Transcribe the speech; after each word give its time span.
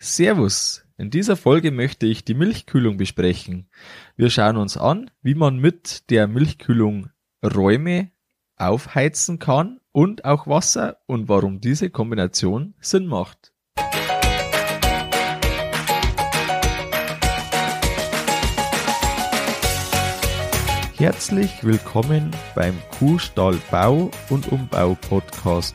Servus. 0.00 0.84
In 0.96 1.10
dieser 1.10 1.36
Folge 1.36 1.72
möchte 1.72 2.06
ich 2.06 2.24
die 2.24 2.34
Milchkühlung 2.34 2.98
besprechen. 2.98 3.68
Wir 4.14 4.30
schauen 4.30 4.56
uns 4.56 4.76
an, 4.76 5.10
wie 5.22 5.34
man 5.34 5.58
mit 5.58 6.08
der 6.10 6.28
Milchkühlung 6.28 7.10
Räume 7.44 8.12
aufheizen 8.54 9.40
kann 9.40 9.80
und 9.90 10.24
auch 10.24 10.46
Wasser 10.46 10.98
und 11.06 11.28
warum 11.28 11.60
diese 11.60 11.90
Kombination 11.90 12.74
Sinn 12.80 13.08
macht. 13.08 13.52
Herzlich 20.96 21.64
willkommen 21.64 22.30
beim 22.54 22.78
Kuhstall 22.98 23.58
Bau 23.72 24.12
und 24.30 24.46
Umbau 24.52 24.96
Podcast. 25.08 25.74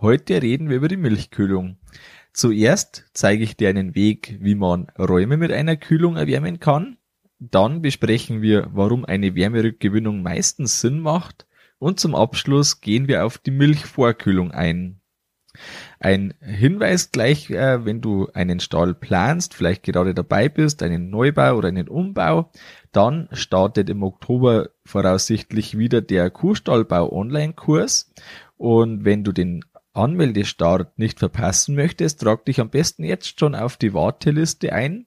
Heute 0.00 0.40
reden 0.40 0.68
wir 0.68 0.76
über 0.76 0.86
die 0.86 0.96
Milchkühlung. 0.96 1.76
Zuerst 2.32 3.06
zeige 3.14 3.42
ich 3.42 3.56
dir 3.56 3.68
einen 3.68 3.96
Weg, 3.96 4.38
wie 4.40 4.54
man 4.54 4.86
Räume 4.96 5.36
mit 5.36 5.50
einer 5.50 5.76
Kühlung 5.76 6.14
erwärmen 6.14 6.60
kann. 6.60 6.98
Dann 7.40 7.82
besprechen 7.82 8.40
wir, 8.40 8.68
warum 8.72 9.04
eine 9.04 9.34
Wärmerückgewinnung 9.34 10.22
meistens 10.22 10.80
Sinn 10.80 11.00
macht. 11.00 11.48
Und 11.80 11.98
zum 11.98 12.14
Abschluss 12.14 12.80
gehen 12.80 13.08
wir 13.08 13.26
auf 13.26 13.38
die 13.38 13.50
Milchvorkühlung 13.50 14.52
ein. 14.52 15.00
Ein 15.98 16.34
Hinweis 16.40 17.10
gleich, 17.10 17.50
äh, 17.50 17.84
wenn 17.84 18.00
du 18.00 18.28
einen 18.34 18.60
Stall 18.60 18.94
planst, 18.94 19.54
vielleicht 19.54 19.82
gerade 19.82 20.14
dabei 20.14 20.48
bist, 20.48 20.84
einen 20.84 21.10
Neubau 21.10 21.56
oder 21.56 21.68
einen 21.68 21.88
Umbau, 21.88 22.52
dann 22.92 23.28
startet 23.32 23.90
im 23.90 24.04
Oktober 24.04 24.68
voraussichtlich 24.84 25.76
wieder 25.76 26.02
der 26.02 26.30
Kuhstallbau 26.30 27.12
Online-Kurs. 27.12 28.12
Und 28.56 29.04
wenn 29.04 29.24
du 29.24 29.32
den 29.32 29.64
Anmeldestart 29.92 30.98
nicht 30.98 31.18
verpassen 31.18 31.74
möchtest, 31.74 32.20
trag 32.20 32.44
dich 32.44 32.60
am 32.60 32.70
besten 32.70 33.04
jetzt 33.04 33.38
schon 33.38 33.54
auf 33.54 33.76
die 33.76 33.94
Warteliste 33.94 34.72
ein. 34.72 35.06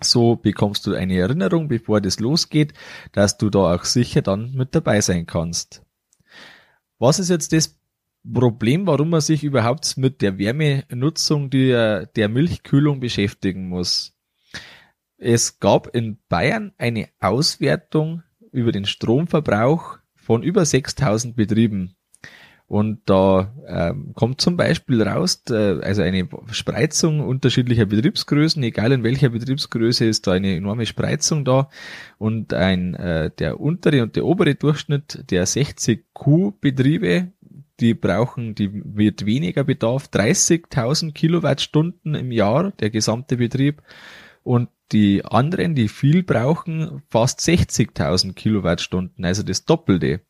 So 0.00 0.36
bekommst 0.36 0.86
du 0.86 0.94
eine 0.94 1.18
Erinnerung, 1.18 1.68
bevor 1.68 2.00
das 2.00 2.20
losgeht, 2.20 2.74
dass 3.12 3.38
du 3.38 3.50
da 3.50 3.74
auch 3.74 3.84
sicher 3.84 4.22
dann 4.22 4.52
mit 4.52 4.74
dabei 4.74 5.00
sein 5.00 5.26
kannst. 5.26 5.82
Was 6.98 7.18
ist 7.18 7.30
jetzt 7.30 7.52
das 7.52 7.78
Problem, 8.32 8.86
warum 8.86 9.10
man 9.10 9.20
sich 9.20 9.44
überhaupt 9.44 9.96
mit 9.96 10.22
der 10.22 10.38
Wärmenutzung 10.38 11.50
der, 11.50 12.06
der 12.06 12.28
Milchkühlung 12.28 13.00
beschäftigen 13.00 13.68
muss? 13.68 14.16
Es 15.16 15.60
gab 15.60 15.94
in 15.94 16.18
Bayern 16.28 16.72
eine 16.76 17.08
Auswertung 17.20 18.22
über 18.50 18.72
den 18.72 18.84
Stromverbrauch 18.84 19.98
von 20.14 20.42
über 20.42 20.64
6000 20.64 21.36
Betrieben. 21.36 21.96
Und 22.74 23.02
da 23.06 23.54
ähm, 23.68 24.14
kommt 24.14 24.40
zum 24.40 24.56
Beispiel 24.56 25.00
raus, 25.00 25.44
äh, 25.48 25.78
also 25.80 26.02
eine 26.02 26.28
Spreizung 26.50 27.20
unterschiedlicher 27.20 27.86
Betriebsgrößen, 27.86 28.60
egal 28.64 28.90
in 28.90 29.04
welcher 29.04 29.28
Betriebsgröße 29.28 30.06
ist 30.06 30.26
da 30.26 30.32
eine 30.32 30.56
enorme 30.56 30.84
Spreizung 30.84 31.44
da. 31.44 31.68
Und 32.18 32.52
ein 32.52 32.94
äh, 32.94 33.30
der 33.38 33.60
untere 33.60 34.02
und 34.02 34.16
der 34.16 34.24
obere 34.24 34.56
Durchschnitt 34.56 35.30
der 35.30 35.46
60 35.46 36.06
Q-Betriebe, 36.14 37.28
die 37.78 37.94
brauchen, 37.94 38.56
die 38.56 38.70
wird 38.72 39.24
weniger 39.24 39.62
Bedarf, 39.62 40.08
30.000 40.12 41.12
Kilowattstunden 41.12 42.16
im 42.16 42.32
Jahr, 42.32 42.72
der 42.72 42.90
gesamte 42.90 43.36
Betrieb. 43.36 43.82
Und 44.42 44.68
die 44.90 45.24
anderen, 45.24 45.76
die 45.76 45.86
viel 45.86 46.24
brauchen, 46.24 47.04
fast 47.08 47.38
60.000 47.38 48.32
Kilowattstunden, 48.32 49.24
also 49.24 49.44
das 49.44 49.64
Doppelte. 49.64 50.22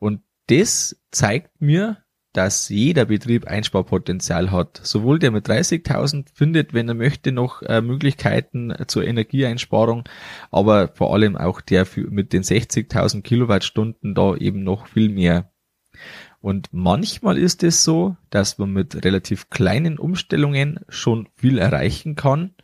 Und 0.00 0.20
das 0.46 1.00
zeigt 1.10 1.60
mir, 1.60 1.98
dass 2.36 2.68
jeder 2.68 3.06
Betrieb 3.06 3.46
Einsparpotenzial 3.46 4.50
hat. 4.50 4.80
Sowohl 4.82 5.18
der 5.18 5.30
mit 5.30 5.48
30.000 5.48 6.26
findet, 6.34 6.74
wenn 6.74 6.88
er 6.88 6.94
möchte, 6.94 7.32
noch 7.32 7.62
äh, 7.62 7.80
Möglichkeiten 7.80 8.74
zur 8.86 9.04
Energieeinsparung, 9.04 10.04
aber 10.50 10.88
vor 10.88 11.14
allem 11.14 11.36
auch 11.36 11.62
der 11.62 11.86
für, 11.86 12.10
mit 12.10 12.34
den 12.34 12.42
60.000 12.42 13.22
Kilowattstunden 13.22 14.14
da 14.14 14.36
eben 14.36 14.64
noch 14.64 14.86
viel 14.86 15.08
mehr. 15.08 15.50
Und 16.40 16.68
manchmal 16.72 17.38
ist 17.38 17.62
es 17.62 17.82
so, 17.82 18.16
dass 18.28 18.58
man 18.58 18.70
mit 18.70 19.04
relativ 19.04 19.48
kleinen 19.48 19.98
Umstellungen 19.98 20.80
schon 20.88 21.28
viel 21.36 21.58
erreichen 21.58 22.16
kann. 22.16 22.54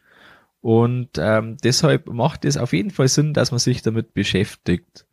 Und 0.60 1.18
ähm, 1.18 1.56
deshalb 1.64 2.06
macht 2.08 2.44
es 2.44 2.58
auf 2.58 2.74
jeden 2.74 2.90
Fall 2.90 3.08
Sinn, 3.08 3.32
dass 3.32 3.50
man 3.50 3.58
sich 3.58 3.82
damit 3.82 4.12
beschäftigt. 4.12 5.06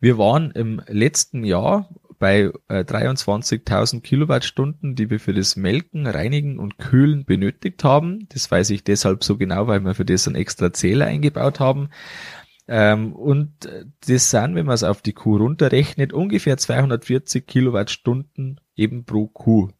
Wir 0.00 0.18
waren 0.18 0.50
im 0.50 0.82
letzten 0.88 1.44
Jahr 1.44 1.88
bei 2.18 2.50
äh, 2.68 2.80
23.000 2.80 4.00
Kilowattstunden, 4.00 4.94
die 4.94 5.10
wir 5.10 5.20
für 5.20 5.34
das 5.34 5.56
Melken, 5.56 6.06
Reinigen 6.06 6.58
und 6.58 6.78
Kühlen 6.78 7.24
benötigt 7.24 7.84
haben. 7.84 8.26
Das 8.30 8.50
weiß 8.50 8.70
ich 8.70 8.84
deshalb 8.84 9.24
so 9.24 9.36
genau, 9.36 9.66
weil 9.66 9.80
wir 9.80 9.94
für 9.94 10.04
das 10.04 10.26
einen 10.26 10.36
extra 10.36 10.72
Zähler 10.72 11.06
eingebaut 11.06 11.60
haben. 11.60 11.90
Ähm, 12.68 13.12
und 13.14 13.68
das 14.06 14.30
sind, 14.30 14.54
wenn 14.54 14.66
man 14.66 14.74
es 14.74 14.82
auf 14.82 15.02
die 15.02 15.12
Kuh 15.12 15.36
runterrechnet, 15.36 16.12
ungefähr 16.12 16.56
240 16.56 17.46
Kilowattstunden 17.46 18.60
eben 18.74 19.04
pro 19.04 19.28
Kuh. 19.28 19.70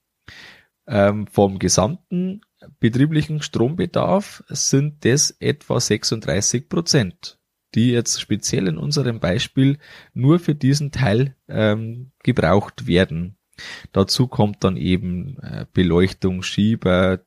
Ähm, 0.87 1.27
vom 1.27 1.59
gesamten 1.59 2.43
betrieblichen 2.79 3.43
Strombedarf 3.43 4.45
sind 4.49 5.05
das 5.05 5.31
etwa 5.41 5.81
36 5.81 6.69
Prozent 6.69 7.39
die 7.75 7.91
jetzt 7.91 8.21
speziell 8.21 8.69
in 8.69 8.79
unserem 8.79 9.21
Beispiel 9.21 9.79
nur 10.15 10.39
für 10.39 10.55
diesen 10.55 10.93
Teil 10.93 11.35
ähm, 11.49 12.13
gebraucht 12.23 12.87
werden. 12.87 13.37
Dazu 13.93 14.29
kommt 14.29 14.65
dann 14.65 14.77
eben 14.77 15.39
äh, 15.41 15.67
Beleuchtung, 15.73 16.43
Schieber, 16.43 17.21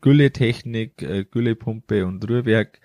Gülletechnik, 0.00 1.02
äh, 1.02 1.24
Güllepumpe 1.24 2.06
und 2.06 2.28
Rührwerk, 2.28 2.80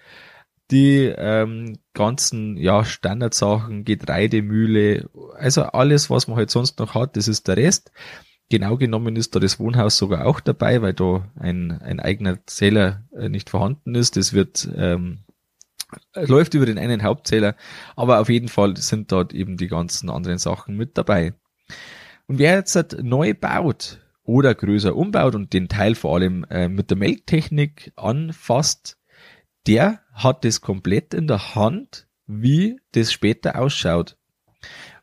die 0.71 1.13
ähm, 1.15 1.77
ganzen 1.93 2.57
ja 2.57 2.83
Standardsachen, 2.83 3.85
Getreidemühle, 3.85 5.09
also 5.35 5.63
alles, 5.63 6.09
was 6.09 6.27
man 6.27 6.37
halt 6.37 6.49
sonst 6.49 6.79
noch 6.79 6.93
hat, 6.93 7.15
das 7.15 7.27
ist 7.27 7.47
der 7.47 7.57
Rest. 7.57 7.91
Genau 8.49 8.77
genommen 8.77 9.17
ist 9.17 9.35
da 9.35 9.39
das 9.39 9.59
Wohnhaus 9.59 9.97
sogar 9.97 10.25
auch 10.25 10.39
dabei, 10.39 10.81
weil 10.81 10.93
da 10.93 11.29
ein, 11.35 11.71
ein 11.81 11.99
eigener 11.99 12.45
Zähler 12.45 13.03
äh, 13.13 13.27
nicht 13.27 13.49
vorhanden 13.49 13.93
ist. 13.93 14.15
Das 14.15 14.31
wird 14.31 14.69
ähm, 14.75 15.19
läuft 16.13 16.53
über 16.53 16.65
den 16.65 16.77
einen 16.77 17.03
Hauptzähler, 17.03 17.55
aber 17.95 18.19
auf 18.19 18.29
jeden 18.29 18.49
Fall 18.49 18.77
sind 18.77 19.11
dort 19.11 19.33
eben 19.33 19.57
die 19.57 19.67
ganzen 19.67 20.09
anderen 20.09 20.37
Sachen 20.37 20.75
mit 20.75 20.97
dabei. 20.97 21.33
Und 22.27 22.39
wer 22.39 22.55
jetzt 22.55 22.97
neu 23.01 23.33
baut 23.33 24.01
oder 24.23 24.53
größer 24.53 24.95
umbaut 24.95 25.35
und 25.35 25.53
den 25.53 25.69
Teil 25.69 25.95
vor 25.95 26.15
allem 26.15 26.45
äh, 26.49 26.67
mit 26.67 26.89
der 26.89 26.97
Melktechnik 26.97 27.93
anfasst, 27.95 28.97
der 29.65 30.01
hat 30.13 30.43
das 30.43 30.61
komplett 30.61 31.13
in 31.13 31.27
der 31.27 31.55
Hand, 31.55 32.07
wie 32.25 32.79
das 32.91 33.11
später 33.11 33.59
ausschaut. 33.59 34.17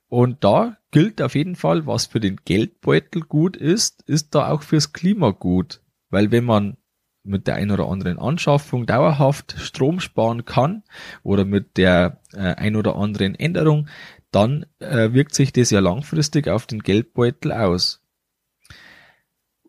Und 0.08 0.44
da 0.44 0.76
gilt 0.90 1.20
auf 1.22 1.34
jeden 1.34 1.56
Fall, 1.56 1.86
was 1.86 2.06
für 2.06 2.20
den 2.20 2.36
Geldbeutel 2.44 3.22
gut 3.22 3.56
ist, 3.56 4.02
ist 4.06 4.34
da 4.34 4.50
auch 4.50 4.62
fürs 4.62 4.92
Klima 4.92 5.30
gut. 5.30 5.80
Weil 6.10 6.30
wenn 6.30 6.44
man 6.44 6.76
mit 7.24 7.46
der 7.46 7.56
ein 7.56 7.70
oder 7.70 7.88
anderen 7.88 8.18
Anschaffung 8.18 8.86
dauerhaft 8.86 9.56
Strom 9.58 9.98
sparen 10.00 10.44
kann 10.44 10.82
oder 11.22 11.44
mit 11.44 11.76
der 11.76 12.20
äh, 12.32 12.54
ein 12.54 12.76
oder 12.76 12.96
anderen 12.96 13.34
Änderung, 13.34 13.88
dann 14.30 14.66
äh, 14.78 15.12
wirkt 15.12 15.34
sich 15.34 15.52
das 15.52 15.70
ja 15.70 15.80
langfristig 15.80 16.48
auf 16.48 16.66
den 16.66 16.80
Geldbeutel 16.80 17.52
aus. 17.52 18.02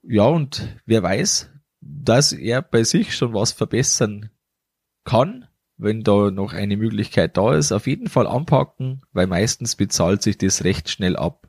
Ja, 0.03 0.25
und 0.25 0.75
wer 0.85 1.01
weiß, 1.01 1.49
dass 1.81 2.31
er 2.33 2.61
bei 2.61 2.83
sich 2.83 3.15
schon 3.15 3.33
was 3.33 3.51
verbessern 3.51 4.29
kann, 5.03 5.47
wenn 5.77 6.03
da 6.03 6.31
noch 6.31 6.53
eine 6.53 6.77
Möglichkeit 6.77 7.37
da 7.37 7.53
ist, 7.55 7.71
auf 7.71 7.87
jeden 7.87 8.07
Fall 8.07 8.27
anpacken, 8.27 9.01
weil 9.13 9.27
meistens 9.27 9.75
bezahlt 9.75 10.21
sich 10.21 10.37
das 10.37 10.63
recht 10.63 10.89
schnell 10.89 11.15
ab. 11.15 11.47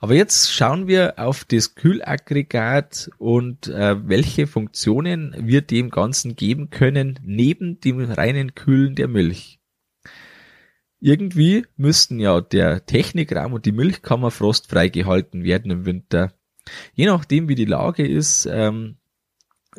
Aber 0.00 0.14
jetzt 0.14 0.52
schauen 0.52 0.86
wir 0.88 1.18
auf 1.18 1.44
das 1.44 1.74
Kühlaggregat 1.74 3.10
und 3.18 3.68
äh, 3.68 4.08
welche 4.08 4.46
Funktionen 4.46 5.34
wir 5.38 5.62
dem 5.62 5.90
Ganzen 5.90 6.36
geben 6.36 6.70
können, 6.70 7.20
neben 7.22 7.80
dem 7.80 8.00
reinen 8.00 8.54
Kühlen 8.54 8.94
der 8.94 9.08
Milch. 9.08 9.60
Irgendwie 11.00 11.66
müssten 11.76 12.18
ja 12.18 12.40
der 12.40 12.86
Technikraum 12.86 13.52
und 13.52 13.66
die 13.66 13.72
Milchkammer 13.72 14.30
frostfrei 14.30 14.88
gehalten 14.88 15.44
werden 15.44 15.70
im 15.70 15.86
Winter. 15.86 16.32
Je 16.94 17.06
nachdem, 17.06 17.48
wie 17.48 17.54
die 17.54 17.66
Lage 17.66 18.06
ist, 18.06 18.46
ähm, 18.50 18.96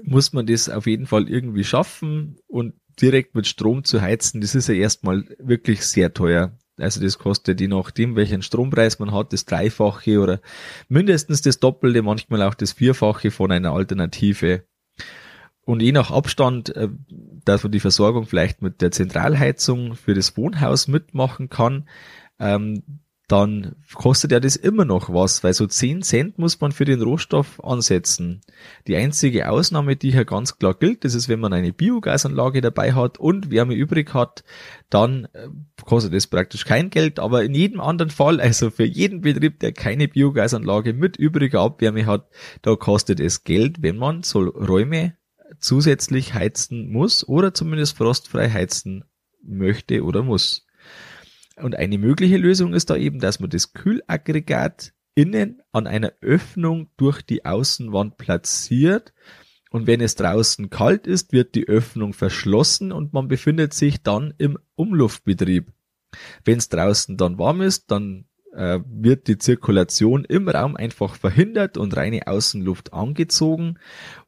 muss 0.04 0.34
man 0.34 0.46
das 0.46 0.70
auf 0.70 0.86
jeden 0.88 1.08
Fall 1.08 1.30
irgendwie 1.30 1.64
schaffen 1.64 2.38
und 2.48 2.76
direkt 3.02 3.36
mit 3.36 3.48
Strom 3.48 3.84
zu 3.84 4.02
heizen, 4.02 4.42
das 4.42 4.56
ist 4.56 4.68
ja 4.68 4.76
erstmal 4.76 5.26
wirklich 5.40 5.82
sehr 5.82 6.14
teuer. 6.14 6.58
Also 6.78 7.02
das 7.02 7.18
kostet 7.18 7.62
je 7.62 7.68
nachdem, 7.68 8.16
welchen 8.16 8.42
Strompreis 8.42 9.00
man 9.00 9.14
hat, 9.14 9.32
das 9.34 9.46
Dreifache 9.46 10.20
oder 10.20 10.42
mindestens 10.90 11.42
das 11.42 11.60
Doppelte, 11.60 12.02
manchmal 12.02 12.42
auch 12.42 12.54
das 12.54 12.74
Vierfache 12.74 13.32
von 13.32 13.52
einer 13.52 13.72
Alternative. 13.72 14.64
Und 15.62 15.82
je 15.82 15.92
nach 15.92 16.12
Abstand, 16.12 16.76
äh, 16.76 16.90
dass 17.44 17.64
man 17.64 17.72
die 17.72 17.80
Versorgung 17.80 18.26
vielleicht 18.26 18.62
mit 18.62 18.82
der 18.82 18.92
Zentralheizung 18.92 19.96
für 19.96 20.14
das 20.14 20.38
Wohnhaus 20.38 20.88
mitmachen 20.88 21.50
kann, 21.50 21.88
ähm, 22.40 22.84
dann 23.28 23.76
kostet 23.94 24.32
ja 24.32 24.40
das 24.40 24.56
immer 24.56 24.86
noch 24.86 25.12
was, 25.12 25.44
weil 25.44 25.54
so 25.54 25.66
10 25.66 26.04
Cent 26.04 26.38
muss 26.38 26.62
man 26.62 26.72
für 26.72 26.86
den 26.86 27.02
Rohstoff 27.02 27.64
ansetzen. 27.64 28.42
Die 28.88 28.96
einzige 28.96 29.50
Ausnahme, 29.50 29.96
die 29.96 30.12
hier 30.12 30.26
ganz 30.26 30.60
klar 30.60 30.76
gilt, 30.76 31.04
das 31.04 31.16
ist, 31.16 31.28
wenn 31.28 31.40
man 31.40 31.52
eine 31.52 31.74
Biogasanlage 31.74 32.62
dabei 32.62 32.94
hat 32.94 33.18
und 33.18 33.50
Wärme 33.50 33.74
übrig 33.74 34.14
hat, 34.14 34.44
dann 34.92 35.26
äh, 35.34 35.48
kostet 35.84 36.14
das 36.14 36.28
praktisch 36.28 36.66
kein 36.66 36.92
Geld, 36.92 37.20
aber 37.20 37.44
in 37.44 37.56
jedem 37.56 37.82
anderen 37.82 38.12
Fall, 38.12 38.40
also 38.40 38.70
für 38.70 38.86
jeden 38.86 39.22
Betrieb, 39.22 39.60
der 39.60 39.72
keine 39.72 40.08
Biogasanlage 40.08 40.94
mit 40.94 41.18
übriger 41.18 41.62
Abwärme 41.62 42.06
hat, 42.06 42.30
da 42.62 42.76
kostet 42.76 43.20
es 43.20 43.44
Geld, 43.44 43.82
wenn 43.82 43.98
man 43.98 44.22
so 44.22 44.42
Räume 44.42 45.18
zusätzlich 45.60 46.34
heizen 46.34 46.92
muss 46.92 47.28
oder 47.28 47.54
zumindest 47.54 47.98
frostfrei 47.98 48.50
heizen 48.52 49.06
möchte 49.42 50.04
oder 50.04 50.22
muss. 50.22 50.65
Und 51.58 51.76
eine 51.76 51.98
mögliche 51.98 52.38
Lösung 52.38 52.74
ist 52.74 52.90
da 52.90 52.96
eben, 52.96 53.20
dass 53.20 53.40
man 53.40 53.50
das 53.50 53.74
Kühlaggregat 53.74 54.94
innen 55.16 55.62
an 55.72 55.88
einer 55.88 56.12
Öffnung 56.22 56.90
durch 56.98 57.22
die 57.22 57.46
Außenwand 57.46 58.18
platziert. 58.18 59.14
Und 59.72 59.88
wenn 59.88 60.02
es 60.02 60.16
draußen 60.16 60.70
kalt 60.70 61.08
ist, 61.08 61.32
wird 61.32 61.56
die 61.56 61.68
Öffnung 61.68 62.14
verschlossen 62.14 62.92
und 62.92 63.14
man 63.14 63.28
befindet 63.28 63.74
sich 63.74 64.04
dann 64.04 64.34
im 64.38 64.58
Umluftbetrieb. 64.76 65.72
Wenn 66.44 66.58
es 66.58 66.70
draußen 66.70 67.18
dann 67.18 67.38
warm 67.38 67.62
ist, 67.62 67.92
dann 67.92 68.26
äh, 68.56 68.80
wird 68.86 69.28
die 69.28 69.38
Zirkulation 69.38 70.26
im 70.26 70.50
Raum 70.50 70.76
einfach 70.76 71.16
verhindert 71.16 71.78
und 71.78 71.96
reine 71.96 72.28
Außenluft 72.28 72.94
angezogen 72.94 73.78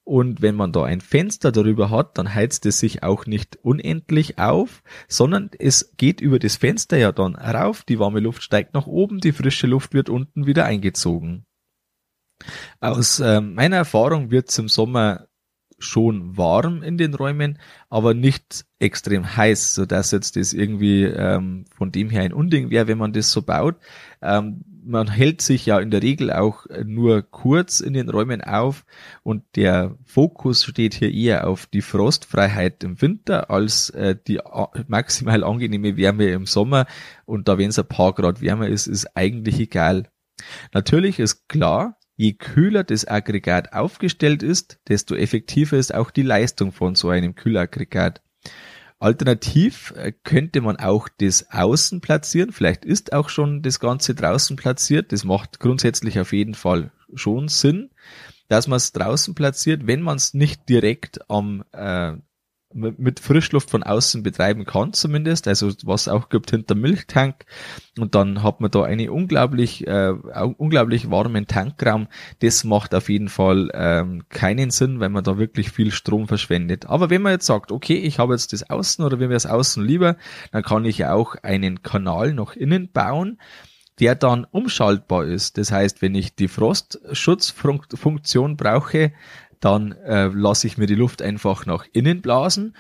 und 0.08 0.42
wenn 0.42 0.56
man 0.56 0.72
da 0.72 0.86
ein 0.86 1.02
Fenster 1.02 1.52
darüber 1.52 1.90
hat, 1.90 2.18
dann 2.18 2.34
heizt 2.34 2.66
es 2.66 2.80
sich 2.80 3.04
auch 3.04 3.26
nicht 3.26 3.60
unendlich 3.62 4.40
auf, 4.40 4.82
sondern 5.10 5.52
es 5.60 5.92
geht 5.98 6.22
über 6.22 6.40
das 6.40 6.56
Fenster 6.56 6.96
ja 6.98 7.12
dann 7.12 7.36
rauf, 7.36 7.84
die 7.84 8.00
warme 8.00 8.22
Luft 8.22 8.42
steigt 8.42 8.74
nach 8.74 8.88
oben, 8.88 9.20
die 9.20 9.34
frische 9.34 9.68
Luft 9.68 9.94
wird 9.94 10.10
unten 10.10 10.46
wieder 10.46 10.64
eingezogen. 10.64 11.46
Aus 12.80 13.20
äh, 13.20 13.42
meiner 13.42 13.76
Erfahrung 13.76 14.32
wird 14.32 14.58
im 14.58 14.70
Sommer 14.70 15.27
schon 15.80 16.38
warm 16.38 16.82
in 16.82 16.98
den 16.98 17.14
Räumen, 17.14 17.60
aber 17.90 18.14
nicht 18.14 18.66
extrem 18.80 19.36
heiß, 19.36 19.76
so 19.76 19.86
dass 19.86 20.12
jetzt 20.12 20.36
das 20.36 20.54
irgendwie 20.54 21.04
ähm, 21.04 21.66
von 21.76 21.92
dem 21.92 22.10
her 22.10 22.24
ein 22.24 22.34
Unding 22.34 22.70
wäre, 22.70 22.88
wenn 22.88 22.98
man 22.98 23.14
das 23.14 23.32
so 23.32 23.42
baut. 23.42 23.76
Ähm, 24.22 24.64
man 24.88 25.10
hält 25.10 25.42
sich 25.42 25.66
ja 25.66 25.80
in 25.80 25.92
der 25.92 26.02
Regel 26.02 26.32
auch 26.32 26.66
nur 26.86 27.22
kurz 27.22 27.82
in 27.82 27.94
den 27.94 28.10
Räumen 28.10 28.42
auf 28.42 28.86
und 29.22 29.44
der 29.56 29.98
Fokus 30.06 30.64
steht 30.64 30.94
hier 30.94 31.14
eher 31.14 31.48
auf 31.48 31.66
die 31.66 31.82
Frostfreiheit 31.82 32.84
im 32.84 33.02
Winter 33.02 33.52
als 33.52 33.90
äh, 33.90 34.16
die 34.28 34.40
maximal 34.88 35.44
angenehme 35.44 35.98
Wärme 35.98 36.28
im 36.28 36.46
Sommer 36.46 36.86
und 37.26 37.48
da 37.48 37.58
wenn 37.58 37.70
es 37.70 37.80
ein 37.80 37.88
paar 37.88 38.14
Grad 38.14 38.42
wärmer 38.42 38.68
ist, 38.68 38.88
ist 38.88 39.16
eigentlich 39.16 39.60
egal. 39.60 40.10
Natürlich 40.74 41.20
ist 41.20 41.50
klar, 41.50 41.98
je 42.18 42.34
kühler 42.34 42.84
das 42.84 43.08
Aggregat 43.08 43.74
aufgestellt 43.74 44.44
ist, 44.44 44.80
desto 44.90 45.16
effektiver 45.16 45.78
ist 45.78 45.94
auch 45.94 46.12
die 46.12 46.24
Leistung 46.24 46.72
von 46.74 46.96
so 46.96 47.10
einem 47.10 47.36
Kühlaggregat. 47.36 48.22
Alternativ 49.00 49.94
äh, 49.96 50.12
könnte 50.12 50.60
man 50.62 50.78
auch 50.78 51.08
das 51.08 51.52
außen 51.52 52.02
platzieren. 52.02 52.52
Vielleicht 52.52 52.84
ist 52.84 53.14
auch 53.14 53.30
schon 53.30 53.62
das 53.62 53.80
Ganze 53.80 54.16
draußen 54.16 54.56
platziert. 54.56 55.12
Das 55.12 55.24
macht 55.24 55.60
grundsätzlich 55.60 56.20
auf 56.20 56.34
jeden 56.34 56.56
Fall 56.56 56.92
schon 57.14 57.48
Sinn, 57.48 57.92
dass 58.48 58.68
man 58.68 58.78
es 58.78 58.92
draußen 58.94 59.36
platziert, 59.36 59.86
wenn 59.86 60.02
man 60.02 60.18
es 60.18 60.34
nicht 60.34 60.68
direkt 60.68 61.30
am 61.30 61.64
äh, 61.74 62.14
mit 62.74 63.20
Frischluft 63.20 63.70
von 63.70 63.82
außen 63.82 64.24
betreiben 64.24 64.66
kann 64.66 64.92
zumindest, 64.92 65.48
also 65.48 65.72
was 65.84 66.08
auch 66.08 66.30
gibt 66.30 66.52
hinter 66.52 66.76
Milchtank 66.76 67.46
und 67.98 68.14
dann 68.14 68.44
hat 68.44 68.60
man 68.60 68.70
da 68.70 68.84
einen 68.84 69.10
unglaublich 69.10 69.88
äh, 69.88 70.14
unglaublich 70.58 71.10
warmen 71.10 71.48
Tankraum. 71.48 72.08
Das 72.40 72.66
macht 72.66 72.94
auf 72.94 73.10
jeden 73.10 73.30
Fall 73.30 73.72
ähm, 73.74 74.24
keinen 74.30 74.70
Sinn, 74.70 75.00
weil 75.00 75.10
man 75.10 75.24
da 75.24 75.38
wirklich 75.38 75.72
viel 75.72 75.92
Strom 75.92 76.28
verschwendet. 76.28 76.88
Aber 76.88 77.10
wenn 77.10 77.22
man 77.22 77.32
jetzt 77.32 77.46
sagt, 77.46 77.72
okay, 77.72 77.96
ich 77.96 78.20
habe 78.20 78.34
jetzt 78.34 78.52
das 78.52 78.70
Außen 78.70 79.04
oder 79.04 79.20
wenn 79.20 79.30
wir 79.30 79.36
das 79.36 79.46
Außen 79.46 79.84
lieber, 79.84 80.18
dann 80.52 80.64
kann 80.64 80.84
ich 80.84 81.06
auch 81.06 81.36
einen 81.42 81.84
Kanal 81.84 82.34
nach 82.34 82.56
innen 82.56 82.92
bauen 82.92 83.40
der 84.00 84.16
dann 84.16 84.46
umschaltbar 84.46 85.26
ist. 85.26 85.58
Das 85.58 85.72
heißt, 85.72 86.02
wenn 86.02 86.14
ich 86.14 86.36
die 86.36 86.48
Frostschutzfunktion 86.48 88.56
brauche, 88.56 89.12
dann 89.60 89.92
äh, 89.92 90.28
lasse 90.28 90.68
ich 90.68 90.78
mir 90.78 90.88
die 90.88 90.96
Luft 90.96 91.22
einfach 91.22 91.66
nach 91.66 91.86
innen 91.92 92.22
blasen. 92.22 92.76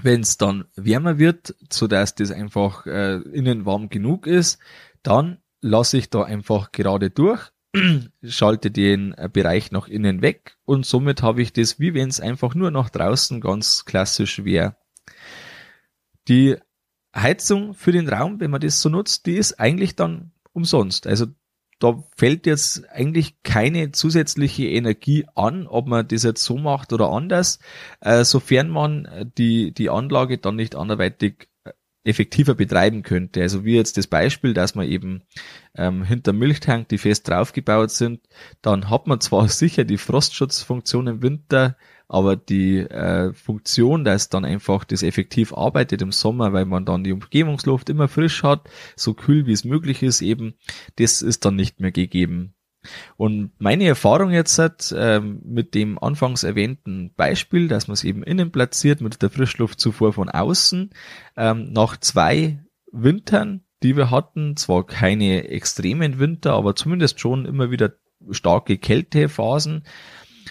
Wenn 0.00 0.20
es 0.20 0.36
dann 0.36 0.66
wärmer 0.76 1.18
wird, 1.18 1.56
so 1.72 1.86
dass 1.86 2.14
das 2.14 2.30
einfach 2.30 2.86
äh, 2.86 3.16
innen 3.16 3.66
warm 3.66 3.88
genug 3.88 4.26
ist, 4.26 4.58
dann 5.02 5.38
lasse 5.60 5.98
ich 5.98 6.10
da 6.10 6.22
einfach 6.22 6.70
gerade 6.72 7.10
durch, 7.10 7.50
schalte 8.22 8.70
den 8.70 9.12
äh, 9.14 9.28
Bereich 9.32 9.72
nach 9.72 9.88
innen 9.88 10.22
weg 10.22 10.56
und 10.64 10.86
somit 10.86 11.22
habe 11.22 11.42
ich 11.42 11.52
das, 11.52 11.80
wie 11.80 11.94
wenn 11.94 12.08
es 12.08 12.20
einfach 12.20 12.54
nur 12.54 12.70
nach 12.70 12.90
draußen 12.90 13.40
ganz 13.40 13.84
klassisch 13.84 14.44
wäre. 14.44 14.76
Die 16.28 16.56
Heizung 17.14 17.74
für 17.74 17.92
den 17.92 18.08
Raum, 18.08 18.40
wenn 18.40 18.50
man 18.50 18.60
das 18.60 18.80
so 18.80 18.88
nutzt, 18.88 19.26
die 19.26 19.34
ist 19.34 19.58
eigentlich 19.58 19.96
dann 19.96 20.32
umsonst. 20.52 21.06
Also 21.06 21.26
da 21.78 22.02
fällt 22.16 22.46
jetzt 22.46 22.88
eigentlich 22.90 23.42
keine 23.42 23.92
zusätzliche 23.92 24.66
Energie 24.66 25.26
an, 25.34 25.66
ob 25.66 25.86
man 25.86 26.08
das 26.08 26.22
jetzt 26.24 26.42
so 26.42 26.56
macht 26.56 26.92
oder 26.92 27.10
anders, 27.10 27.60
äh, 28.00 28.24
sofern 28.24 28.68
man 28.68 29.30
die, 29.38 29.72
die 29.72 29.90
Anlage 29.90 30.38
dann 30.38 30.56
nicht 30.56 30.74
anderweitig 30.74 31.48
effektiver 32.08 32.54
betreiben 32.54 33.02
könnte. 33.02 33.42
Also 33.42 33.64
wie 33.64 33.76
jetzt 33.76 33.96
das 33.98 34.06
Beispiel, 34.06 34.54
dass 34.54 34.74
man 34.74 34.88
eben 34.88 35.22
ähm, 35.76 36.02
hinter 36.02 36.32
Milchtank, 36.32 36.88
die 36.88 36.98
fest 36.98 37.28
draufgebaut 37.28 37.90
sind, 37.90 38.20
dann 38.62 38.88
hat 38.88 39.06
man 39.06 39.20
zwar 39.20 39.48
sicher 39.48 39.84
die 39.84 39.98
Frostschutzfunktion 39.98 41.06
im 41.06 41.22
Winter, 41.22 41.76
aber 42.08 42.36
die 42.36 42.78
äh, 42.78 43.34
Funktion, 43.34 44.04
dass 44.04 44.30
dann 44.30 44.46
einfach 44.46 44.84
das 44.84 45.02
effektiv 45.02 45.52
arbeitet 45.52 46.00
im 46.00 46.10
Sommer, 46.10 46.54
weil 46.54 46.64
man 46.64 46.86
dann 46.86 47.04
die 47.04 47.12
Umgebungsluft 47.12 47.90
immer 47.90 48.08
frisch 48.08 48.42
hat, 48.42 48.68
so 48.96 49.12
kühl 49.12 49.46
wie 49.46 49.52
es 49.52 49.64
möglich 49.64 50.02
ist 50.02 50.22
eben, 50.22 50.54
das 50.96 51.20
ist 51.20 51.44
dann 51.44 51.56
nicht 51.56 51.80
mehr 51.80 51.92
gegeben. 51.92 52.54
Und 53.16 53.52
meine 53.58 53.86
Erfahrung 53.86 54.30
jetzt 54.30 54.58
hat, 54.58 54.94
ähm, 54.96 55.40
mit 55.44 55.74
dem 55.74 55.98
anfangs 55.98 56.42
erwähnten 56.42 57.12
Beispiel, 57.16 57.68
dass 57.68 57.88
man 57.88 57.94
es 57.94 58.04
eben 58.04 58.22
innen 58.22 58.52
platziert 58.52 59.00
mit 59.00 59.20
der 59.20 59.30
Frischluftzufuhr 59.30 60.12
von 60.12 60.28
außen, 60.28 60.90
ähm, 61.36 61.72
nach 61.72 61.96
zwei 61.98 62.62
Wintern, 62.92 63.64
die 63.82 63.96
wir 63.96 64.10
hatten, 64.10 64.56
zwar 64.56 64.86
keine 64.86 65.48
extremen 65.48 66.18
Winter, 66.18 66.54
aber 66.54 66.74
zumindest 66.74 67.20
schon 67.20 67.46
immer 67.46 67.70
wieder 67.70 67.92
starke 68.30 68.78
Kältephasen, 68.78 69.84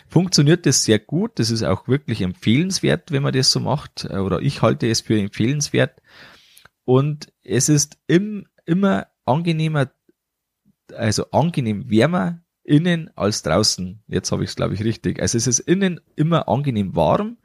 funktioniert 0.08 0.66
das 0.66 0.84
sehr 0.84 1.00
gut. 1.00 1.40
Das 1.40 1.52
ist 1.52 1.64
auch 1.64 1.88
wirklich 1.88 2.22
empfehlenswert, 2.22 3.12
wenn 3.12 3.24
man 3.24 3.34
das 3.34 3.52
so 3.52 3.60
macht. 3.60 4.06
Äh, 4.06 4.18
oder 4.18 4.42
ich 4.42 4.62
halte 4.62 4.88
es 4.90 5.02
für 5.02 5.20
empfehlenswert. 5.20 6.02
Und 6.86 7.34
es 7.44 7.70
ist 7.70 7.98
im, 8.08 8.48
immer 8.66 9.08
angenehmer, 9.26 9.90
also 10.94 11.32
angenehm 11.32 11.90
wärmer 11.90 12.42
innen 12.64 13.10
als 13.16 13.44
draußen. 13.44 14.04
Jetzt 14.08 14.32
habe 14.32 14.44
ich 14.44 14.50
es, 14.52 14.56
glaube 14.56 14.74
ich, 14.74 14.84
richtig. 14.84 15.22
Also 15.22 15.38
es 15.38 15.48
ist 15.48 15.60
innen 15.60 16.02
immer 16.16 16.48
angenehm 16.48 16.96
warm. 16.96 17.38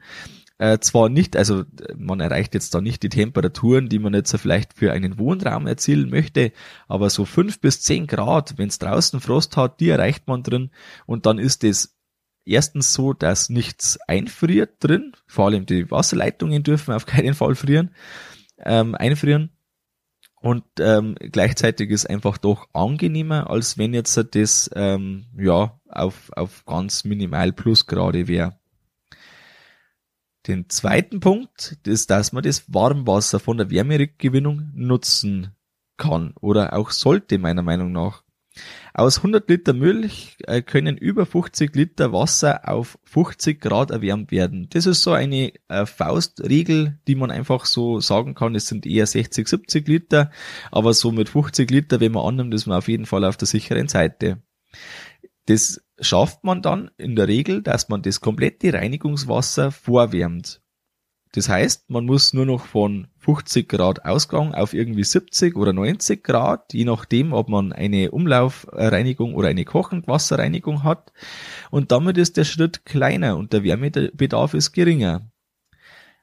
Äh, 0.59 0.79
zwar 0.79 1.09
nicht, 1.09 1.35
also 1.35 1.63
man 1.97 2.19
erreicht 2.19 2.53
jetzt 2.53 2.75
da 2.75 2.81
nicht 2.81 3.01
die 3.01 3.09
Temperaturen, 3.09 3.89
die 3.89 3.99
man 3.99 4.13
jetzt 4.13 4.35
vielleicht 4.37 4.73
für 4.73 4.91
einen 4.91 5.17
Wohnraum 5.17 5.65
erzielen 5.65 6.09
möchte, 6.09 6.51
aber 6.87 7.09
so 7.09 7.25
fünf 7.25 7.59
bis 7.59 7.81
zehn 7.81 8.05
Grad, 8.05 8.57
wenn 8.57 8.69
es 8.69 8.77
draußen 8.77 9.19
Frost 9.19 9.57
hat, 9.57 9.79
die 9.79 9.89
erreicht 9.89 10.27
man 10.27 10.43
drin 10.43 10.69
und 11.07 11.25
dann 11.25 11.39
ist 11.39 11.63
es 11.63 11.97
erstens 12.45 12.93
so, 12.93 13.13
dass 13.13 13.49
nichts 13.49 13.99
einfriert 14.07 14.75
drin, 14.79 15.13
vor 15.27 15.47
allem 15.47 15.65
die 15.65 15.89
Wasserleitungen 15.89 16.61
dürfen 16.63 16.93
auf 16.93 17.05
keinen 17.05 17.33
Fall 17.33 17.55
frieren, 17.55 17.91
ähm, 18.59 18.95
einfrieren. 18.95 19.49
Und 20.43 20.65
ähm, 20.79 21.15
gleichzeitig 21.17 21.89
ist 21.89 22.09
einfach 22.09 22.37
doch 22.37 22.67
angenehmer, 22.73 23.49
als 23.49 23.77
wenn 23.77 23.93
jetzt 23.93 24.19
das 24.35 24.69
ähm, 24.75 25.27
ja 25.37 25.79
auf, 25.87 26.31
auf 26.35 26.65
ganz 26.65 27.05
minimal 27.05 27.53
Plusgrade 27.53 28.27
wäre. 28.27 28.59
Den 30.45 30.67
zweiten 30.67 31.21
Punkt 31.21 31.77
ist, 31.85 32.09
dass 32.09 32.33
man 32.33 32.43
das 32.43 32.73
Warmwasser 32.73 33.39
von 33.39 33.55
der 33.57 33.69
Wärmerückgewinnung 33.69 34.69
nutzen 34.73 35.55
kann 35.95 36.33
oder 36.41 36.73
auch 36.73 36.91
sollte 36.91 37.39
meiner 37.39 37.61
Meinung 37.61 37.93
nach. 37.93 38.22
Aus 38.93 39.17
100 39.17 39.49
Liter 39.49 39.73
Milch 39.73 40.37
äh, 40.45 40.61
können 40.61 40.97
über 40.97 41.25
50 41.25 41.75
Liter 41.75 42.13
Wasser 42.13 42.69
auf 42.69 42.99
50 43.05 43.59
Grad 43.59 43.89
erwärmt 43.91 44.31
werden. 44.31 44.67
Das 44.69 44.85
ist 44.85 45.01
so 45.01 45.11
eine 45.11 45.53
äh, 45.67 45.85
Faustregel, 45.85 46.99
die 47.07 47.15
man 47.15 47.31
einfach 47.31 47.65
so 47.65 47.99
sagen 47.99 48.35
kann. 48.35 48.53
Es 48.55 48.67
sind 48.67 48.85
eher 48.85 49.07
60, 49.07 49.47
70 49.47 49.87
Liter, 49.87 50.31
aber 50.71 50.93
so 50.93 51.11
mit 51.11 51.29
50 51.29 51.69
Liter, 51.71 51.99
wenn 51.99 52.11
man 52.11 52.25
annimmt, 52.25 52.53
ist 52.53 52.67
man 52.67 52.77
auf 52.77 52.87
jeden 52.87 53.07
Fall 53.07 53.25
auf 53.25 53.37
der 53.37 53.47
sicheren 53.47 53.87
Seite. 53.87 54.43
Das 55.47 55.81
schafft 55.99 56.43
man 56.43 56.61
dann 56.61 56.91
in 56.97 57.15
der 57.15 57.27
Regel, 57.27 57.61
dass 57.61 57.89
man 57.89 58.01
das 58.01 58.21
komplette 58.21 58.73
Reinigungswasser 58.73 59.71
vorwärmt. 59.71 60.62
Das 61.33 61.49
heißt, 61.49 61.89
man 61.89 62.05
muss 62.05 62.33
nur 62.33 62.45
noch 62.45 62.65
von 62.65 63.07
50 63.17 63.67
Grad 63.67 64.05
Ausgang 64.05 64.53
auf 64.53 64.73
irgendwie 64.73 65.03
70 65.03 65.55
oder 65.55 65.73
90 65.73 66.23
Grad, 66.23 66.73
je 66.73 66.85
nachdem, 66.85 67.33
ob 67.33 67.49
man 67.49 67.73
eine 67.73 68.11
Umlaufreinigung 68.11 69.33
oder 69.33 69.47
eine 69.47 69.65
Kochendwasserreinigung 69.65 70.83
hat. 70.83 71.11
Und 71.71 71.91
damit 71.91 72.19
ist 72.19 72.37
der 72.37 72.43
Schritt 72.43 72.85
kleiner 72.85 73.35
und 73.35 73.51
der 73.51 73.63
Wärmebedarf 73.63 74.53
ist 74.53 74.73
geringer. 74.73 75.27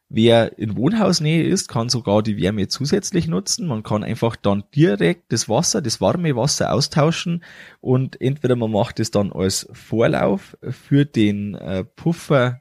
Wer 0.09 0.59
in 0.59 0.77
Wohnhausnähe 0.77 1.43
ist, 1.43 1.69
kann 1.69 1.89
sogar 1.89 2.23
die 2.23 2.37
Wärme 2.37 2.69
zusätzlich 2.69 3.27
nutzen. 3.27 3.67
Man 3.67 3.83
kann 3.83 4.05
einfach 4.05 4.37
dann 4.37 4.65
direkt 4.75 5.33
das 5.33 5.49
Wasser, 5.49 5.83
das 5.83 6.01
warme 6.01 6.37
Wasser 6.37 6.73
austauschen 6.73 7.43
und 7.81 8.21
entweder 8.21 8.55
man 8.55 8.71
macht 8.71 9.01
es 9.01 9.11
dann 9.11 9.33
als 9.33 9.69
Vorlauf 9.73 10.57
für 10.69 11.05
den 11.05 11.55
äh, 11.55 11.85
Puffer, 11.85 12.61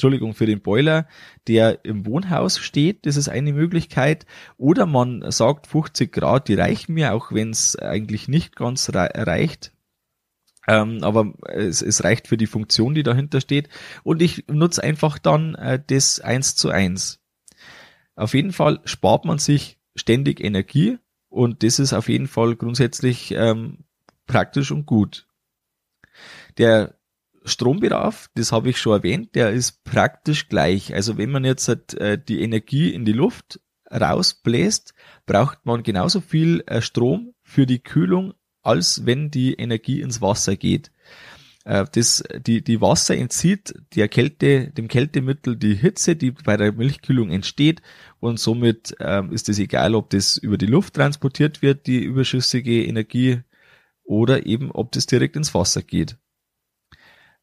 Entschuldigung, 0.00 0.32
für 0.32 0.46
den 0.46 0.62
Boiler, 0.62 1.06
der 1.46 1.84
im 1.84 2.06
Wohnhaus 2.06 2.58
steht. 2.58 3.04
Das 3.04 3.18
ist 3.18 3.28
eine 3.28 3.52
Möglichkeit. 3.52 4.24
Oder 4.56 4.86
man 4.86 5.30
sagt 5.30 5.66
50 5.66 6.10
Grad, 6.10 6.48
die 6.48 6.54
reichen 6.54 6.94
mir, 6.94 7.12
auch 7.12 7.32
wenn 7.32 7.50
es 7.50 7.76
eigentlich 7.76 8.26
nicht 8.26 8.56
ganz 8.56 8.90
reicht 8.94 9.72
ähm, 10.68 11.02
aber 11.02 11.32
es, 11.48 11.82
es 11.82 12.04
reicht 12.04 12.28
für 12.28 12.36
die 12.36 12.46
Funktion, 12.46 12.94
die 12.94 13.02
dahinter 13.02 13.40
steht. 13.40 13.68
Und 14.04 14.22
ich 14.22 14.46
nutze 14.46 14.82
einfach 14.82 15.18
dann 15.18 15.54
äh, 15.56 15.82
das 15.84 16.20
eins 16.20 16.54
zu 16.54 16.70
eins. 16.70 17.20
Auf 18.14 18.34
jeden 18.34 18.52
Fall 18.52 18.80
spart 18.84 19.24
man 19.24 19.38
sich 19.38 19.78
ständig 19.96 20.40
Energie 20.40 20.98
und 21.28 21.62
das 21.64 21.78
ist 21.78 21.92
auf 21.92 22.08
jeden 22.08 22.28
Fall 22.28 22.54
grundsätzlich 22.54 23.32
ähm, 23.32 23.78
praktisch 24.26 24.70
und 24.70 24.86
gut. 24.86 25.26
Der 26.58 26.99
Strombedarf, 27.44 28.28
das 28.34 28.52
habe 28.52 28.70
ich 28.70 28.78
schon 28.78 28.92
erwähnt, 28.92 29.34
der 29.34 29.50
ist 29.50 29.84
praktisch 29.84 30.48
gleich. 30.48 30.94
Also 30.94 31.16
wenn 31.18 31.30
man 31.30 31.44
jetzt 31.44 31.68
äh, 31.68 32.18
die 32.18 32.42
Energie 32.42 32.90
in 32.90 33.04
die 33.04 33.12
Luft 33.12 33.60
rausbläst, 33.90 34.94
braucht 35.26 35.64
man 35.64 35.82
genauso 35.82 36.20
viel 36.20 36.62
äh, 36.66 36.80
Strom 36.80 37.34
für 37.42 37.66
die 37.66 37.80
Kühlung 37.80 38.34
als 38.62 39.06
wenn 39.06 39.30
die 39.30 39.54
Energie 39.54 40.00
ins 40.00 40.20
Wasser 40.20 40.56
geht. 40.56 40.90
Äh, 41.64 41.84
das, 41.92 42.22
die, 42.46 42.62
die 42.62 42.80
Wasser 42.80 43.16
entzieht 43.16 43.74
der 43.94 44.08
Kälte, 44.08 44.70
dem 44.70 44.88
Kältemittel 44.88 45.56
die 45.56 45.74
Hitze, 45.74 46.16
die 46.16 46.32
bei 46.32 46.56
der 46.56 46.72
Milchkühlung 46.72 47.30
entsteht 47.30 47.82
und 48.18 48.38
somit 48.38 48.96
äh, 49.00 49.22
ist 49.30 49.48
es 49.48 49.58
egal, 49.58 49.94
ob 49.94 50.10
das 50.10 50.36
über 50.36 50.58
die 50.58 50.66
Luft 50.66 50.94
transportiert 50.94 51.62
wird, 51.62 51.86
die 51.86 52.02
überschüssige 52.02 52.84
Energie, 52.84 53.40
oder 54.02 54.44
eben 54.44 54.72
ob 54.72 54.90
das 54.90 55.06
direkt 55.06 55.36
ins 55.36 55.54
Wasser 55.54 55.82
geht 55.82 56.18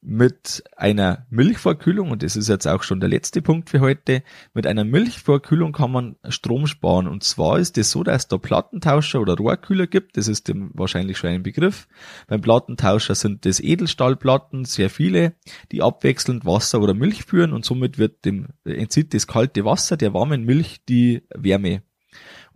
mit 0.10 0.64
einer 0.78 1.28
Milchvorkühlung, 1.30 2.12
und 2.12 2.24
das 2.24 2.38
ist 2.38 2.48
jetzt 2.48 2.66
auch 2.66 2.82
schon 2.84 3.02
der 3.02 3.10
letzte 3.10 3.42
Punkt 3.42 3.70
für 3.70 3.82
heute, 3.82 4.24
mit 4.54 4.66
einer 4.66 4.86
Milchvorkühlung 4.86 5.74
kann 5.74 5.92
man 5.92 6.16
Strom 6.30 6.66
sparen. 6.66 7.10
Und 7.10 7.26
zwar 7.26 7.60
ist 7.60 7.78
es 7.78 7.92
so, 7.92 8.04
dass 8.04 8.24
es 8.24 8.28
da 8.30 8.38
Plattentauscher 8.38 9.20
oder 9.20 9.36
Rohrkühler 9.36 9.86
gibt, 9.86 10.16
das 10.16 10.30
ist 10.30 10.48
dem 10.48 10.72
wahrscheinlich 10.74 11.18
schon 11.18 11.32
ein 11.32 11.44
Begriff. 11.44 11.90
Beim 12.28 12.40
Plattentauscher 12.40 13.16
sind 13.16 13.46
das 13.46 13.60
Edelstahlplatten, 13.60 14.64
sehr 14.64 14.90
viele, 14.90 15.34
die 15.74 15.82
abwechselnd 15.82 16.46
Wasser 16.46 16.80
oder 16.80 16.94
Milch 16.94 17.26
führen 17.26 17.52
und 17.52 17.66
somit 17.66 17.98
wird 17.98 18.24
dem, 18.24 18.48
entzieht 18.64 19.14
das 19.14 19.28
kalte 19.28 19.66
Wasser 19.66 19.98
der 19.98 20.14
warmen 20.14 20.46
Milch 20.46 20.86
die 20.88 21.24
Wärme. 21.36 21.82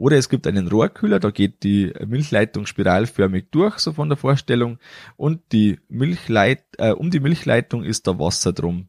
Oder 0.01 0.17
es 0.17 0.29
gibt 0.29 0.47
einen 0.47 0.67
Rohrkühler, 0.67 1.19
da 1.19 1.29
geht 1.29 1.61
die 1.61 1.93
Milchleitung 2.03 2.65
spiralförmig 2.65 3.45
durch, 3.51 3.77
so 3.77 3.93
von 3.93 4.09
der 4.09 4.17
Vorstellung. 4.17 4.79
Und 5.15 5.41
die 5.51 5.79
Milchleit, 5.89 6.63
äh, 6.79 6.89
um 6.89 7.11
die 7.11 7.19
Milchleitung 7.19 7.83
ist 7.83 8.07
da 8.07 8.17
Wasser 8.17 8.51
drum. 8.51 8.87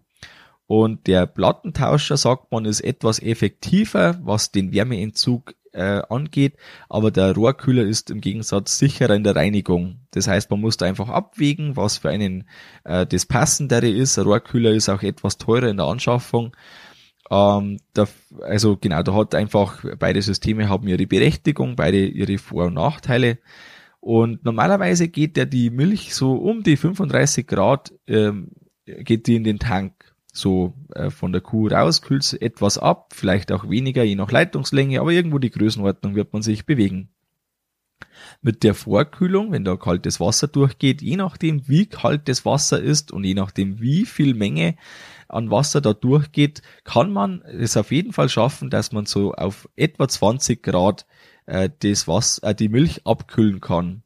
Und 0.67 1.07
der 1.07 1.27
Plattentauscher, 1.27 2.17
sagt 2.17 2.51
man, 2.51 2.65
ist 2.65 2.81
etwas 2.81 3.21
effektiver, 3.21 4.21
was 4.23 4.53
den 4.53 4.73
Wärmeentzug 4.73 5.55
äh, 5.73 6.01
angeht, 6.09 6.55
aber 6.89 7.11
der 7.11 7.35
Rohrkühler 7.35 7.83
ist 7.83 8.11
im 8.11 8.23
Gegensatz 8.23 8.79
sicherer 8.79 9.15
in 9.15 9.25
der 9.25 9.37
Reinigung. 9.37 9.99
Das 10.13 10.29
heißt, 10.29 10.51
man 10.51 10.63
muss 10.63 10.79
da 10.79 10.87
einfach 10.87 11.11
abwägen, 11.11 11.77
was 11.77 11.99
für 11.99 12.09
einen 12.09 12.49
äh, 12.85 13.05
das 13.05 13.27
passendere 13.27 13.91
ist. 13.91 14.17
Der 14.17 14.25
Rohrkühler 14.25 14.71
ist 14.71 14.89
auch 14.89 15.03
etwas 15.03 15.37
teurer 15.37 15.69
in 15.69 15.77
der 15.77 15.87
Anschaffung 15.87 16.57
ähm, 17.33 17.79
da, 17.95 18.07
also 18.43 18.77
genau, 18.77 19.03
da 19.03 19.15
hat 19.15 19.35
einfach 19.35 19.83
beide 19.99 20.21
Systeme 20.21 20.69
haben 20.69 20.87
ihre 20.87 21.07
Berechtigung, 21.07 21.77
beide 21.77 22.05
ihre 22.05 22.37
Vor- 22.37 22.67
und 22.67 22.75
Nachteile. 22.75 23.39
Und 24.01 24.45
normalerweise 24.45 25.09
geht 25.09 25.39
ja 25.39 25.47
die 25.47 25.71
Milch 25.71 26.15
so 26.15 26.35
um 26.35 26.63
die 26.63 26.77
35 26.77 27.47
Grad, 27.47 27.95
ähm, 28.07 28.51
geht 28.85 29.29
die 29.29 29.37
in 29.37 29.45
den 29.45 29.59
Tank 29.59 30.15
so 30.31 30.75
äh, 30.95 31.09
von 31.09 31.33
der 31.33 31.41
Kuh 31.41 31.69
raus, 31.69 32.03
kühlt 32.03 32.37
etwas 32.43 32.77
ab, 32.77 33.13
vielleicht 33.15 33.51
auch 33.51 33.71
weniger, 33.71 34.03
je 34.03 34.17
nach 34.17 34.31
Leitungslänge, 34.31 35.01
aber 35.01 35.13
irgendwo 35.13 35.39
die 35.39 35.51
Größenordnung 35.51 36.15
wird 36.15 36.35
man 36.35 36.43
sich 36.43 36.67
bewegen. 36.67 37.09
Mit 38.43 38.63
der 38.63 38.75
Vorkühlung, 38.75 39.53
wenn 39.53 39.65
da 39.65 39.77
kaltes 39.77 40.21
Wasser 40.21 40.49
durchgeht, 40.49 41.01
je 41.01 41.17
nachdem 41.17 41.67
wie 41.67 41.87
kalt 41.87 42.29
das 42.29 42.45
Wasser 42.45 42.81
ist 42.81 43.11
und 43.11 43.25
je 43.25 43.35
nachdem 43.35 43.81
wie 43.81 44.05
viel 44.05 44.35
Menge 44.35 44.77
an 45.33 45.51
Wasser 45.51 45.81
da 45.81 45.93
durchgeht, 45.93 46.63
kann 46.85 47.13
man 47.13 47.43
es 47.43 47.77
auf 47.77 47.91
jeden 47.91 48.13
Fall 48.13 48.29
schaffen, 48.29 48.71
dass 48.71 48.93
man 48.93 49.07
so 49.07 49.33
auf 49.33 49.69
etwa 49.77 50.09
20 50.09 50.63
Grad 50.63 51.07
äh, 51.47 51.71
das 51.81 52.09
Wasser, 52.09 52.49
äh, 52.49 52.55
die 52.55 52.69
Milch 52.69 53.07
abkühlen 53.07 53.61
kann. 53.61 54.03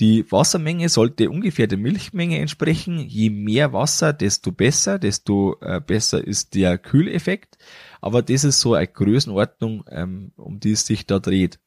Die 0.00 0.30
Wassermenge 0.30 0.88
sollte 0.88 1.28
ungefähr 1.28 1.66
der 1.66 1.78
Milchmenge 1.78 2.38
entsprechen. 2.38 3.00
Je 3.00 3.30
mehr 3.30 3.72
Wasser, 3.72 4.12
desto 4.12 4.52
besser, 4.52 4.98
desto 5.00 5.56
äh, 5.60 5.80
besser 5.80 6.24
ist 6.24 6.54
der 6.54 6.78
Kühleffekt. 6.78 7.58
Aber 8.00 8.22
das 8.22 8.44
ist 8.44 8.60
so 8.60 8.74
eine 8.74 8.86
Größenordnung, 8.86 9.84
ähm, 9.90 10.32
um 10.36 10.60
die 10.60 10.72
es 10.72 10.86
sich 10.86 11.06
da 11.06 11.18
dreht. 11.18 11.58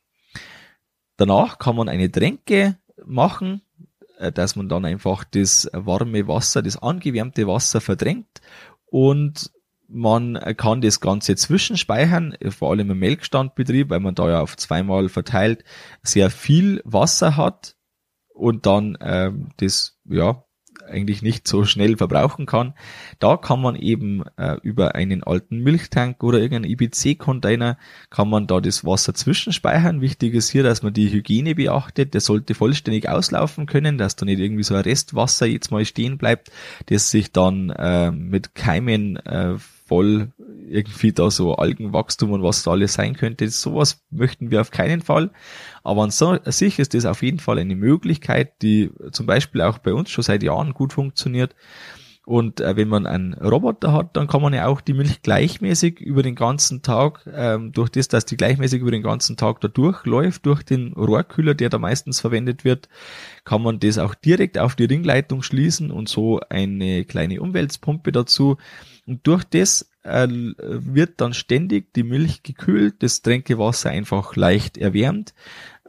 Danach 1.17 1.60
kann 1.60 1.75
man 1.75 1.89
eine 1.89 2.10
Tränke 2.10 2.77
machen, 3.05 3.62
äh, 4.17 4.31
dass 4.31 4.55
man 4.55 4.69
dann 4.69 4.86
einfach 4.86 5.25
das 5.25 5.69
warme 5.74 6.25
Wasser, 6.29 6.62
das 6.62 6.77
angewärmte 6.77 7.48
Wasser 7.48 7.81
verdrängt 7.81 8.39
und 8.91 9.50
man 9.88 10.36
kann 10.57 10.81
das 10.81 11.00
Ganze 11.00 11.36
zwischenspeichern, 11.36 12.36
vor 12.50 12.71
allem 12.71 12.91
im 12.91 13.00
Melkstandbetrieb, 13.00 13.89
weil 13.89 14.00
man 14.00 14.15
da 14.15 14.29
ja 14.29 14.41
auf 14.41 14.55
zweimal 14.57 15.10
verteilt 15.10 15.63
sehr 16.03 16.29
viel 16.29 16.81
Wasser 16.86 17.36
hat 17.36 17.75
und 18.33 18.65
dann 18.65 18.98
ähm, 19.01 19.50
das 19.57 20.00
ja 20.05 20.43
eigentlich 20.88 21.22
nicht 21.22 21.48
so 21.48 21.63
schnell 21.63 21.98
verbrauchen 21.98 22.46
kann. 22.46 22.74
Da 23.20 23.38
kann 23.38 23.62
man 23.62 23.75
eben 23.75 24.24
äh, 24.38 24.58
über 24.62 24.96
einen 24.96 25.24
alten 25.24 25.60
Milchtank 25.60 26.24
oder 26.24 26.40
irgendeinen 26.40 26.72
IBC-Container 26.72 27.78
kann 28.10 28.30
man 28.30 28.48
da 28.48 28.60
das 28.60 28.86
Wasser 28.86 29.13
zwischenspeichern. 29.13 30.01
Wichtig 30.01 30.34
ist 30.34 30.50
hier, 30.50 30.63
dass 30.63 30.84
man 30.84 30.94
die 30.94 31.12
Hygiene 31.12 31.56
beachtet. 31.56 32.13
Der 32.13 32.22
sollte 32.22 32.56
vollständig 32.56 33.10
auslaufen 33.10 33.66
können, 33.66 33.98
dass 33.98 34.16
da 34.16 34.25
nicht 34.25 34.40
irgendwie 34.40 34.63
so 34.63 34.75
ein 34.75 34.82
Restwasser 34.82 35.46
jetzt 35.46 35.72
mal 35.72 35.86
stehen 35.86 36.18
bleibt, 36.18 36.51
das 36.88 37.12
sich 37.12 37.32
dann 37.32 37.70
äh, 37.70 38.12
mit 38.12 38.56
Keimen 38.56 39.18
äh, 39.18 39.56
voll 39.91 40.31
irgendwie 40.69 41.12
da 41.12 41.29
so 41.29 41.55
Algenwachstum 41.55 42.31
und 42.31 42.43
was 42.43 42.63
da 42.63 42.71
alles 42.71 42.93
sein 42.93 43.13
könnte. 43.13 43.50
Sowas 43.50 44.05
möchten 44.10 44.50
wir 44.50 44.62
auf 44.62 44.71
keinen 44.71 45.01
Fall. 45.01 45.31
Aber 45.83 46.03
an 46.03 46.12
sich 46.12 46.79
ist 46.79 46.93
das 46.93 47.05
auf 47.05 47.21
jeden 47.21 47.39
Fall 47.39 47.60
eine 47.60 47.75
Möglichkeit, 47.75 48.62
die 48.62 48.89
zum 49.12 49.25
Beispiel 49.25 49.60
auch 49.60 49.79
bei 49.79 49.93
uns 49.93 50.10
schon 50.10 50.24
seit 50.24 50.43
Jahren 50.43 50.74
gut 50.74 50.93
funktioniert. 50.93 51.55
Und 52.25 52.62
äh, 52.62 52.77
wenn 52.77 52.88
man 52.88 53.05
einen 53.05 53.33
Roboter 53.33 53.91
hat, 53.91 54.15
dann 54.15 54.27
kann 54.27 54.41
man 54.41 54.53
ja 54.53 54.67
auch 54.67 54.79
die 54.79 54.93
Milch 54.93 55.21
gleichmäßig 55.24 56.00
über 56.00 56.24
den 56.24 56.36
ganzen 56.36 56.81
Tag, 56.83 57.27
ähm, 57.33 57.74
durch 57.74 57.89
das, 57.89 58.07
dass 58.07 58.25
die 58.25 58.38
gleichmäßig 58.38 58.79
über 58.79 58.91
den 58.91 59.03
ganzen 59.03 59.36
Tag 59.36 59.60
da 59.60 59.67
durchläuft, 59.67 60.45
durch 60.45 60.63
den 60.63 60.93
Rohrkühler, 60.93 61.53
der 61.53 61.69
da 61.69 61.79
meistens 61.79 62.21
verwendet 62.21 62.63
wird, 62.63 62.88
kann 63.43 63.62
man 63.62 63.79
das 63.79 63.98
auch 63.98 64.15
direkt 64.15 64.57
auf 64.57 64.75
die 64.75 64.86
Ringleitung 64.86 65.43
schließen 65.43 65.91
und 65.91 66.07
so 66.07 66.39
eine 66.50 67.03
kleine 67.03 67.41
Umweltpumpe 67.41 68.13
dazu. 68.13 68.55
Und 69.05 69.25
durch 69.27 69.43
das 69.43 69.91
äh, 70.03 70.27
wird 70.29 71.22
dann 71.22 71.34
ständig 71.34 71.93
die 71.93 72.03
Milch 72.03 72.43
gekühlt, 72.43 73.03
das 73.03 73.22
Tränkewasser 73.22 73.89
einfach 73.89 74.36
leicht 74.36 74.77
erwärmt 74.77 75.34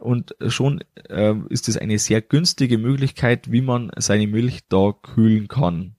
und 0.03 0.35
schon 0.47 0.83
äh, 1.09 1.33
ist 1.49 1.69
es 1.69 1.77
eine 1.77 1.97
sehr 1.97 2.21
günstige 2.21 2.77
Möglichkeit, 2.77 3.51
wie 3.51 3.61
man 3.61 3.91
seine 3.95 4.27
Milch 4.27 4.67
da 4.67 4.91
kühlen 4.91 5.47
kann. 5.47 5.95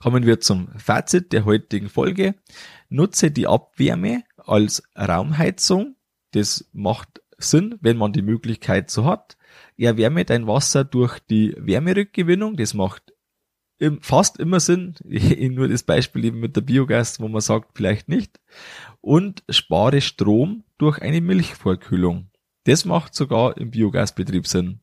Kommen 0.00 0.26
wir 0.26 0.40
zum 0.40 0.68
Fazit 0.76 1.32
der 1.32 1.44
heutigen 1.44 1.88
Folge. 1.88 2.34
Nutze 2.88 3.30
die 3.30 3.46
Abwärme 3.46 4.24
als 4.36 4.82
Raumheizung. 4.96 5.96
Das 6.32 6.68
macht 6.72 7.22
Sinn, 7.38 7.76
wenn 7.80 7.96
man 7.96 8.12
die 8.12 8.22
Möglichkeit 8.22 8.90
so 8.90 9.04
hat. 9.04 9.36
erwärme 9.76 10.24
dein 10.24 10.46
Wasser 10.46 10.84
durch 10.84 11.18
die 11.18 11.54
Wärmerückgewinnung. 11.58 12.56
Das 12.56 12.74
macht 12.74 13.13
fast 14.00 14.38
immer 14.38 14.60
Sinn. 14.60 14.94
Nur 15.04 15.68
das 15.68 15.82
Beispiel 15.82 16.24
eben 16.24 16.40
mit 16.40 16.56
der 16.56 16.62
Biogas, 16.62 17.20
wo 17.20 17.28
man 17.28 17.40
sagt, 17.40 17.70
vielleicht 17.74 18.08
nicht. 18.08 18.40
Und 19.00 19.42
spare 19.48 20.00
Strom 20.00 20.64
durch 20.78 21.02
eine 21.02 21.20
Milchvorkühlung. 21.20 22.30
Das 22.64 22.84
macht 22.84 23.14
sogar 23.14 23.56
im 23.58 23.70
Biogasbetrieb 23.70 24.46
Sinn. 24.46 24.80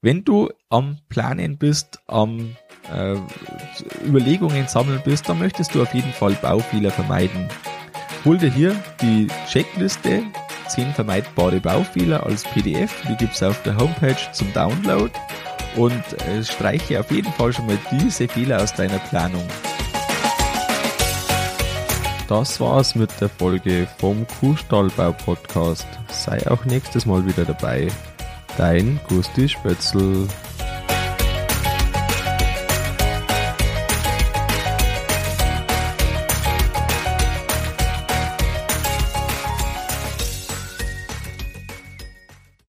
Wenn 0.00 0.24
du 0.24 0.50
am 0.68 0.98
Planen 1.08 1.58
bist, 1.58 2.00
am 2.06 2.56
äh, 2.92 3.16
Überlegungen 4.04 4.66
sammeln 4.66 5.00
bist, 5.04 5.28
dann 5.28 5.38
möchtest 5.38 5.74
du 5.74 5.82
auf 5.82 5.94
jeden 5.94 6.12
Fall 6.12 6.34
Baufehler 6.34 6.90
vermeiden. 6.90 7.48
Hol 8.24 8.38
dir 8.38 8.52
hier 8.52 8.76
die 9.00 9.28
Checkliste 9.48 10.22
10 10.68 10.92
vermeidbare 10.92 11.60
Baufehler 11.60 12.24
als 12.24 12.44
PDF, 12.44 13.02
die 13.08 13.16
gibt's 13.16 13.42
auf 13.42 13.62
der 13.62 13.76
Homepage 13.76 14.16
zum 14.32 14.52
Download 14.52 15.10
und 15.76 16.02
äh, 16.28 16.42
streiche 16.44 17.00
auf 17.00 17.10
jeden 17.10 17.32
Fall 17.32 17.52
schon 17.52 17.66
mal 17.66 17.78
diese 17.90 18.28
Fehler 18.28 18.62
aus 18.62 18.74
deiner 18.74 18.98
Planung. 18.98 19.46
Das 22.28 22.60
war's 22.60 22.94
mit 22.94 23.10
der 23.20 23.28
Folge 23.28 23.86
vom 23.98 24.26
Kuhstallbau 24.40 25.12
Podcast. 25.12 25.86
Sei 26.08 26.38
auch 26.50 26.64
nächstes 26.64 27.04
Mal 27.04 27.26
wieder 27.26 27.44
dabei. 27.44 27.88
Dein 28.56 28.98
Gusti 29.08 29.48
Spötzl. 29.48 30.26